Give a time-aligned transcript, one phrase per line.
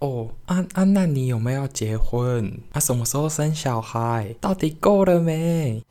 [0.00, 2.60] 哦，啊啊，那你有没有结婚？
[2.70, 4.32] 啊，什么时候生小孩？
[4.40, 5.82] 到底够了没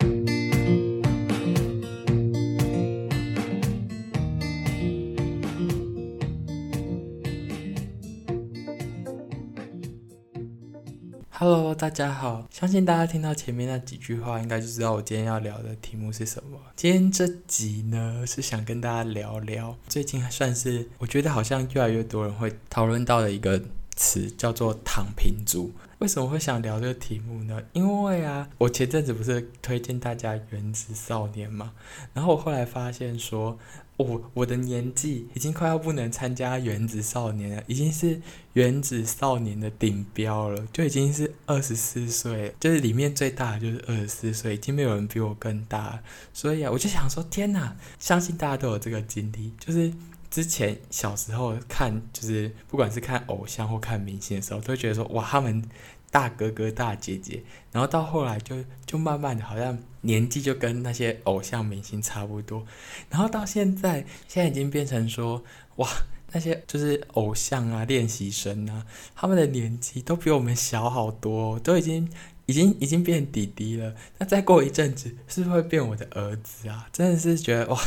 [11.29, 12.47] ？Hello，大家好！
[12.49, 16.57] 相信大家听到前面那几句话，应该就知道我今天要聊的题目是什么。
[16.77, 23.61] 今天这集呢，是想跟大家聊聊最近还算是我觉得好像越来越多人会讨论到的一个。
[23.97, 25.73] 词叫做“躺平族”。
[25.99, 27.59] 为什么会想聊这个题目呢？
[27.73, 31.73] 因为啊，我前阵子不是推荐大家《原子少年》嘛，
[32.13, 33.57] 然后我后来发现说，
[33.97, 38.17] 我我的年纪已经快要不能参加《原子少年》了，已经是
[38.53, 45.99] 《原子少年》的顶标了，就已经是二十四岁，就是里面最大的就是二十四岁，已经没有人比我更大。
[46.31, 49.91] 所以啊，我就想说，天哪，相信大家都有这个经历，就是。
[50.29, 55.63] 之前小时候看，就是不管是看偶像或看明星的时候，都会觉得说哇，他们
[56.11, 62.65] 大哥哥大姐姐，然后到后来就就慢慢的，好像年纪就跟那些偶像明星差不多，
[63.09, 65.43] 然后到现在，现在已经变成说
[65.77, 65.87] 哇，
[66.31, 72.09] 那些就是偶像啊、练习生啊，他们的年纪都比我们小好多，都已经
[72.45, 73.93] 已经已经变弟弟了。
[74.17, 76.87] 那再过一阵子，是不是会变我的儿子啊？
[76.91, 77.77] 真的是觉得哇，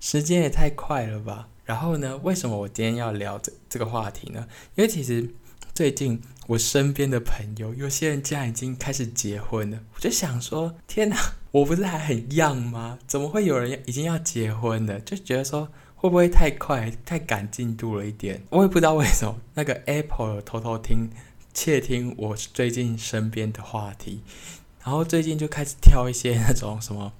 [0.00, 1.48] 时间也太快了吧！
[1.64, 4.46] 然后呢，为什么我今天要聊这这个话题呢？
[4.74, 5.34] 因为其实
[5.74, 9.80] 最近我身边的朋友，有些人竟然已经开始结婚了。
[9.94, 11.16] 我就想说，天哪，
[11.50, 12.98] 我不是还很 young 吗？
[13.06, 15.00] 怎么会有人已经要结婚了？
[15.00, 18.42] 就觉得说，会不会太快、太赶进度了一点？
[18.50, 19.40] 我也不知道为什么。
[19.54, 21.08] 那个 Apple 偷偷听、
[21.54, 24.22] 窃听我最近身边的话题，
[24.84, 27.12] 然后最近就开始挑一些那种什么。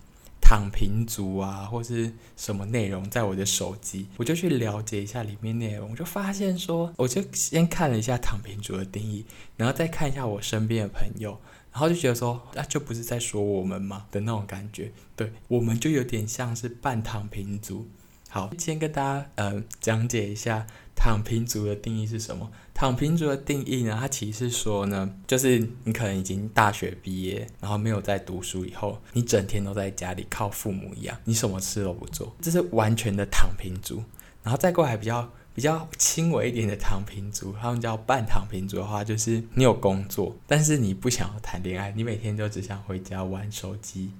[0.46, 9.24] 躺平族啊，或是什么内容，在我的手机，我就去了解一下里面内容，我就发现说，我就先看了一下躺平族的定义，
[9.56, 11.40] 然后再看一下我身边的朋友，
[11.72, 17.88] 然后就觉得说，那、就不是在说我们吗的那种感觉，对，我们就有点像是半躺平族。
[18.34, 22.50] 好，先跟大家呃讲解一下躺平族的定义是什么。
[22.74, 34.02] 躺平族的定义呢，它其实是说呢，就是你可能已经大学毕业，然后没有在读书以后，你整天都在家里靠父母养，你什么事都不做，这是完全的躺平族。
[34.42, 44.10] 然后再过来比较比较轻微一点的躺平族，他们叫半躺平族的话，就是你有工作，但是你不想要谈恋爱，你每天就只想回家玩手机。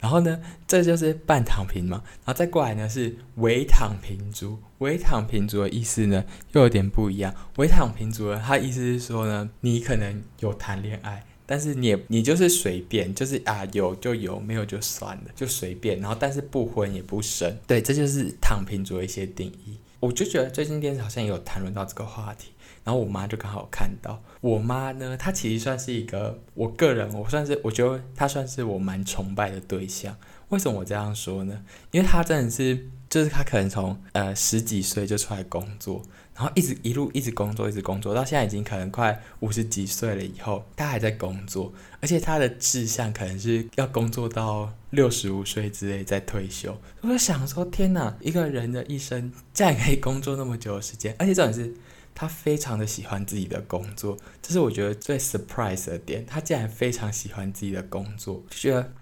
[0.00, 2.02] 然后呢，这就是半躺平嘛。
[2.24, 7.34] 然后再过来呢是伪躺平族，伪躺平族的意思呢又有点不一样。
[7.56, 15.98] 伪躺平族呢，他意思是说呢，你可能有谈恋爱，但是你也你就是随便，就是啊有就有，没有就算了，就随便。
[16.00, 19.78] 然后但是不婚也不生，对，这就是躺平族的一些定义。
[20.00, 22.50] 我就觉得最近电视好像也有谈论到这个话题。
[22.88, 30.16] 然后我妈就刚好看到，我妈呢，她其实算是一个我个人，我算是我觉得她算是我蛮崇拜的对象。
[30.48, 31.62] 为什么我这样说呢？
[31.90, 36.00] 因为她真的是，就是她可能从呃十几岁就出来工作，
[36.34, 46.74] 然后一直一路一直工作，一直工作到现在已经可能快五十几岁了，以后她还在工作，而且她的志向可能是要工作到六十五岁之类再退休。
[47.02, 51.74] 我就想说，天哪，一个人的一生竟然可以工作那么久的时间，而且重点是。
[52.20, 56.26] 他非常的喜欢自己的工作，这是我觉得最 surprise 的点。
[56.26, 58.92] 他竟然非常喜欢自己的工作，就觉得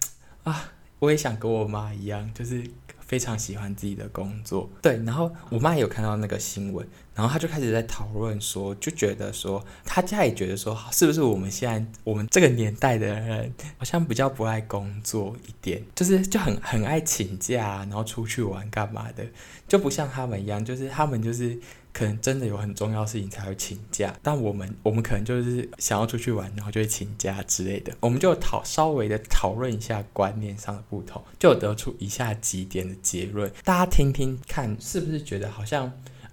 [0.44, 2.62] 啊，我也想跟我妈一样，就是
[3.00, 4.68] 非常喜欢自己的工作。
[4.82, 19.24] 对，然后我妈有看到那个新闻，然后他就开始在讨论说，就觉得说，他家也觉得说，是不是我们现在我们这个年代的人好像比较不爱工作一点，就是就很很爱请假，然后出去玩干嘛的，
[19.66, 21.58] 就不像他们一样，就是他们就是。
[21.96, 27.90] 可能真的有很重要事情才会请假，但我们我们可能就是想要出去玩，然后就会请假之类的。
[28.00, 35.90] 我们就讨稍微的讨论一下观念上的不同，就得出以下几点的结论，大家听听看，是不是觉得好像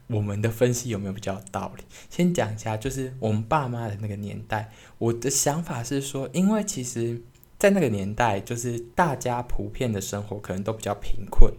[0.07, 1.83] 我们的分析有没有比较道理？
[2.09, 7.21] 先讲一下，就是我们爸妈的那个年代，我的想法是说，因为其实，
[7.57, 11.53] 在那个年代，就是大家普遍的生活可能都比较贫困，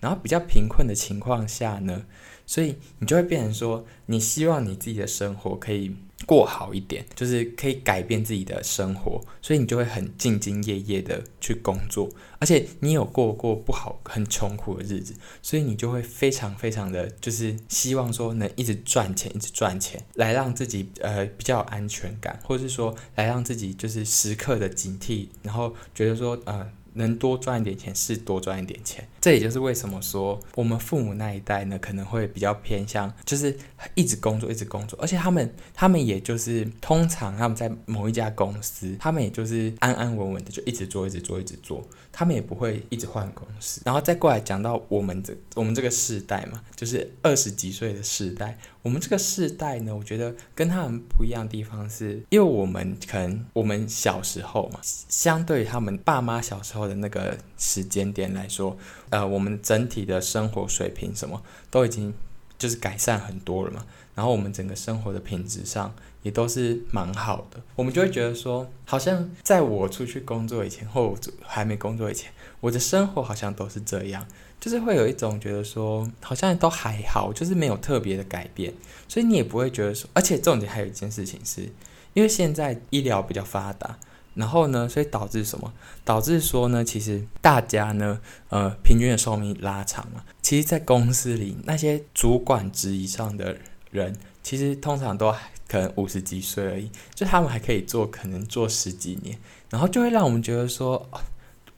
[0.00, 2.04] 然后比较贫困的情况下呢。
[2.46, 12.08] 所以你就会变成说，你希望你自己的生活可以过好一点，就是可以改变自己的生活，所以你就会很兢兢业业的去工作，
[12.38, 26.72] 而且你有过过不好、很穷苦的日子，所以你就会非常非常的就是希望说能一直赚钱，一直赚钱，来让自己呃比较有安全感，或者是说来让自己就是时刻的警惕，然后觉得说呃。
[26.98, 29.06] 能多赚一点钱是多赚一点钱。
[29.20, 33.56] 这也就是为什么说我们父母那一代呢，可能会比较偏向就是
[33.94, 43.80] 一直工作，一直工作，而且他们他们也就是通常他们在某一家公司，他们也就是安安稳稳的就一直做，一直做，一直做，他们也不会一直换公司。
[43.84, 58.76] 然后再过来讲到我们这我们这个世代嘛，就是二十几岁的世代，我们这个世代呢，我觉得跟他们不一样的地方是，因为我们可能我们小时候嘛，相对于他们爸妈小时候的那个时间点来说，
[59.10, 62.14] 呃，我们整体的生活水平什么都已经
[62.56, 63.84] 就是改善很多了嘛，
[64.14, 72.30] 然后我们整个生活的品质上也都是蛮好的，我们就会觉得说，好像在我出去工作以前，或还没工作以前，
[72.60, 74.26] 我的生活好像都是这样。
[74.60, 78.74] 就是会有一种觉得说，好像都还好，就是没有特别的改变，
[79.06, 81.62] 所以你也不会觉得说，而且重点还有一件事情是，
[82.12, 83.96] 因为现在医疗比较发达，
[84.34, 85.72] 然后呢，所以导致什么？
[86.04, 90.24] 导致说呢，其实大家呢，呃，平均的寿命拉长了。
[90.42, 93.56] 其实，在公司里，那些主管职以上的
[93.92, 95.32] 人，其实通常都
[95.68, 99.38] 可能五十几岁而已，就他们还可以做，可能做十几年，
[99.70, 101.08] 然后就会让我们觉得说，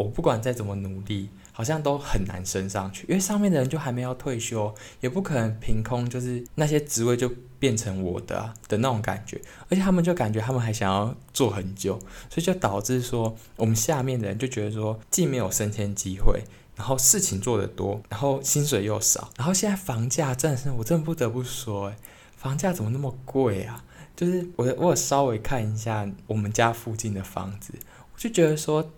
[0.02, 1.30] 我不管再怎么努力。
[1.52, 9.38] 好像都很难升上去，因为上面的人就还没有退休，也不可能凭空就是那些职位就变成我的的那种感觉，
[9.68, 11.98] 而且他们就感觉他们还想要做很久，
[12.30, 16.40] 所以就导致说我们下面的人就觉得说既没有升迁机会，
[16.76, 21.96] 然后事情做得多，然后薪水又少，然后现在房价真的是我真的不得不说，诶，
[22.38, 23.84] 房价怎么那么贵啊？
[24.16, 27.74] 就是我我稍微看一下我们家附近的房子，
[28.14, 28.88] 我就觉得说。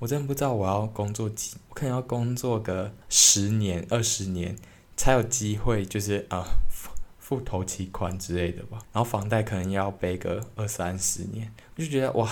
[0.00, 4.56] 我真不知道我要工作几，我可能要工作个十年、二十年
[4.96, 8.78] 才有机会，就是啊付付头期款之类的吧。
[8.92, 12.28] 然后房贷可能要背个二三十年，我就觉得哇，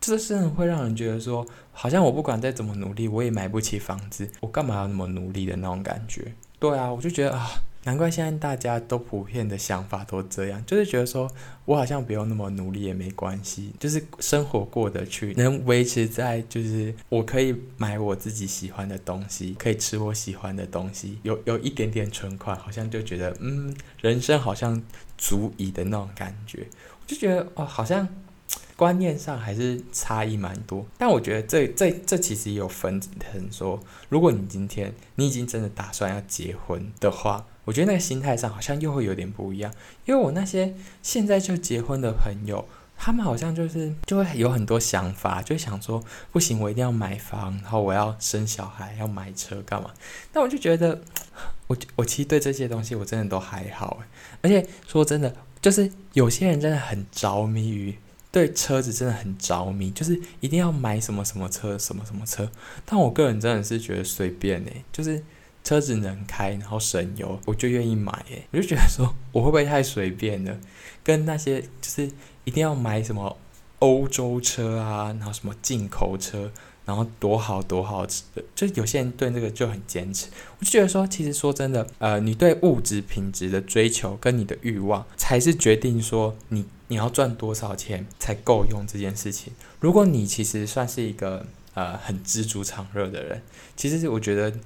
[0.00, 6.34] 这真的会让人觉得说，好像我不管再怎么努力，我也买不起房子，我干嘛要那么努力的那种感觉。
[6.58, 7.46] 对啊，我就觉得啊。
[7.84, 11.30] 难怪现在大家都普遍的想法都这样，就是觉得说
[11.66, 24.82] 我好像不用那么努力也没关系，就是生活过得去，能维持在就是我可以买我自己喜欢的东西，可以吃我喜欢的东西，有有一点点存款，好像就觉得嗯，人生好像
[25.18, 26.66] 足以的那种感觉，
[27.02, 28.08] 我就觉得哦，好像
[28.76, 30.86] 观念上还是差异蛮多。
[30.98, 33.10] 但我觉得这这这其实有分成
[33.50, 37.46] 说，如果你今天你已经真的打算要结婚的话。
[37.66, 39.72] 我觉得那个心态上好像又会有点不一样，
[40.04, 49.90] 因为我那些现在就结婚的朋友，他们好像就是就会有很多想法，就想说不行，我一定要买房，然后我要生小孩，要买车干嘛？
[50.30, 51.00] 但我就觉得，
[51.66, 53.98] 我我其实对这些东西我真的都还好，
[54.42, 57.96] 而且说真的，就是有些人真的很着迷于
[58.34, 62.50] 对车子真的很着迷，就是一定要买什么什么车，什么什么车。
[62.84, 65.22] 但我个人真的是觉得随便诶，就是。
[65.66, 68.12] 车子能开，然后省油，我就愿意买。
[68.28, 70.54] 诶，我就觉得说，我会不会太随便了？
[71.02, 72.06] 跟那些就是
[72.44, 73.34] 一定要买什么
[73.78, 76.52] 欧洲车啊，然后什么进口车，
[76.84, 80.26] 然后多好多好吃的，就有些人对这个就很坚持。
[80.58, 89.52] 我就觉得说，其实说真的，呃，你对物质品质的追求跟你的欲望，才是决定说你你要赚多少钱才够用这件事情。
[89.80, 91.44] 如果你其实算是一个
[91.74, 93.42] 呃很知足常乐的人，
[93.76, 94.56] 其实我觉得。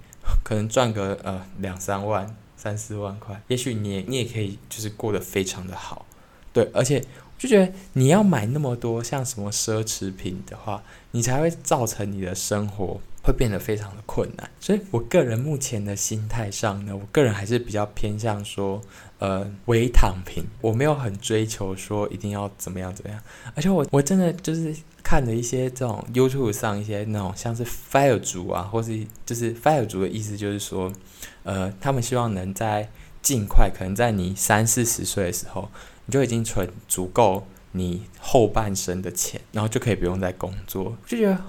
[0.44, 6.04] 可能赚个呃两三万、三四万块，也许你你也可以就是过得非常的好，
[6.52, 7.02] 对，而且
[7.38, 14.50] 就觉得你要买那么多像什么奢侈品的话，你才会造成你的生活会变得非常的困难。
[14.58, 18.80] 所以我个人目前的心态上呢，我个人还是比较偏向说，
[19.18, 23.20] 呃，微躺平，我没有很追求说一定要怎么样怎么样，
[23.54, 24.74] 而且我我真的就是。
[25.00, 30.92] 看了一些这种 YouTube 上一些那种像是 FIRE 族啊，或是就是 FIRE 族的意思就是说，
[31.44, 32.90] 呃，他们希望能在
[33.22, 35.70] 尽快，可能在你三四十岁的时候，
[36.04, 40.94] 你就已经存足够你后半生的钱，然后就可以不用再工作。
[41.06, 41.42] 就觉得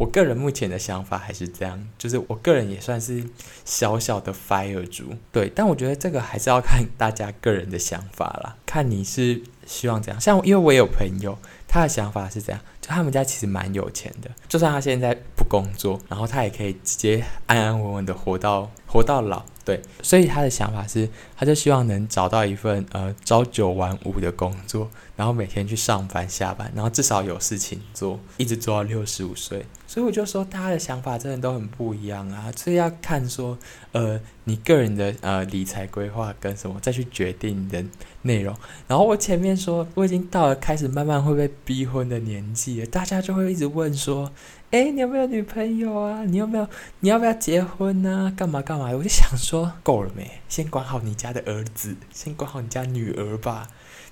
[0.00, 3.22] 我个人目前的想法还是这样，就是我个人也算是
[3.66, 5.52] 小小的 FIRE 族，对。
[5.54, 10.18] 但我觉得这个还是要看大家个人的想法啦，看你是希望怎样。
[10.18, 11.36] 像因为我有朋友。
[11.72, 19.80] 他的想法是这样，就他们家其实蛮有钱的，就算他现在不工作，然后他也可以直接安安稳稳的活到活到老，对。
[20.02, 29.64] 所以他的想法是，他就希望能找到一份呃朝九晚五的工作，然后每天去上班下班，然后至少有事情做，一直做到六十五岁。
[29.90, 33.58] 所以我就说，大家的想法真的都很不一样啊，所以要看说，
[33.90, 37.84] 呃，你个人的呃理财规划跟什么，再去决定你的
[38.22, 38.56] 内容。
[38.86, 44.30] 然后我前面说，我已经到了开始慢慢会被逼婚的年纪了，大家就会一直问说，
[44.70, 46.22] 哎，你有没有女朋友啊？
[46.24, 46.68] 你有没有？
[47.00, 48.38] 你要不要结婚呢、啊？
[48.38, 48.92] 干嘛干嘛？
[48.92, 50.30] 我就想说，够了没？
[50.48, 53.66] 先管好你家的儿子，先管好你家女儿吧。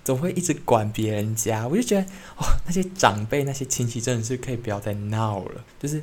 [0.08, 2.02] 总会一直管别人家，我就觉得
[2.38, 6.02] 哦，那些长辈、那些亲戚真的是可以不要再闹了，就是。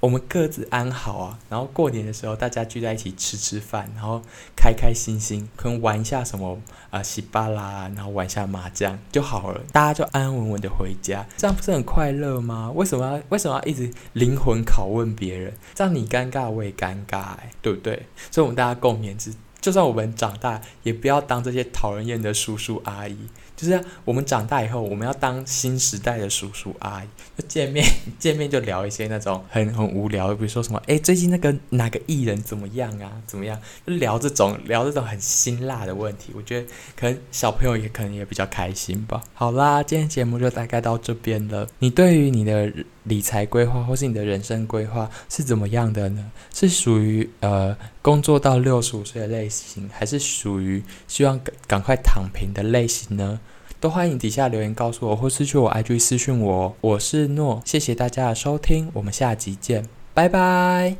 [0.00, 4.20] 我们各自安好啊，然后过年的时候大家聚在一起吃吃饭，然后
[4.54, 6.60] 开开心心，可能玩一下什么
[6.90, 12.70] 啊西巴啦，然后玩一下麻将就好了，大家就安安稳稳的回家，这样不是很快乐吗？
[12.74, 15.54] 为什么要为什么要一直灵魂拷问别人？
[15.74, 18.04] 这样你尴尬我也尴尬，哎，对不对？
[18.30, 19.32] 所以我们大家共勉之，
[19.64, 23.16] 就算我们长大，也不要当这些讨人厌的叔叔阿姨。
[23.56, 27.82] 就是我们长大以后，我们要当新时代的叔叔阿姨，就见面
[28.18, 33.10] 见面就聊一些那种很很无聊，比如说什么，哎，最近那个哪个艺人怎么样啊？
[33.26, 33.58] 怎么样？
[33.86, 39.22] 就聊这种聊这种很辛辣的问题，我觉得可能小朋友也可能也比较开心吧。
[39.32, 41.66] 好啦，今天节目就大概到这边了。
[41.78, 42.70] 你对于你的
[43.04, 46.30] 理财规划或是你的人生规划是怎么样的呢？
[46.52, 53.40] 是属于呃工作到六十五岁的类型，还是属于希望赶赶快躺平的类型呢？
[53.80, 56.74] 都欢迎底下留言告诉我，或是去我 IG 私讯我。
[56.80, 60.96] 我是诺，谢谢大家的收听，我们下集见，拜拜。